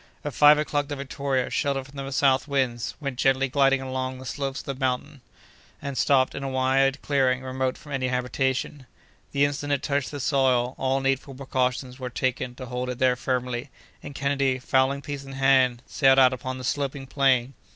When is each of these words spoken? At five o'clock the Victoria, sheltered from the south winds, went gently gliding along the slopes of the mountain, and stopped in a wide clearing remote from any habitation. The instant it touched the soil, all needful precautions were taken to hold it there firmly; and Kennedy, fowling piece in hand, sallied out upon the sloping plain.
At 0.25 0.33
five 0.33 0.57
o'clock 0.57 0.87
the 0.87 0.95
Victoria, 0.95 1.51
sheltered 1.51 1.85
from 1.85 1.95
the 2.03 2.11
south 2.11 2.47
winds, 2.47 2.95
went 2.99 3.19
gently 3.19 3.47
gliding 3.49 3.81
along 3.83 4.17
the 4.17 4.25
slopes 4.25 4.61
of 4.61 4.65
the 4.65 4.73
mountain, 4.73 5.21
and 5.79 5.95
stopped 5.95 6.33
in 6.33 6.41
a 6.41 6.49
wide 6.49 6.99
clearing 7.03 7.43
remote 7.43 7.77
from 7.77 7.91
any 7.91 8.07
habitation. 8.07 8.87
The 9.31 9.45
instant 9.45 9.73
it 9.73 9.83
touched 9.83 10.09
the 10.09 10.19
soil, 10.19 10.73
all 10.79 11.01
needful 11.01 11.35
precautions 11.35 11.99
were 11.99 12.09
taken 12.09 12.55
to 12.55 12.65
hold 12.65 12.89
it 12.89 12.97
there 12.97 13.15
firmly; 13.15 13.69
and 14.01 14.15
Kennedy, 14.15 14.57
fowling 14.57 15.03
piece 15.03 15.23
in 15.23 15.33
hand, 15.33 15.83
sallied 15.85 16.17
out 16.17 16.33
upon 16.33 16.57
the 16.57 16.63
sloping 16.63 17.05
plain. 17.05 17.53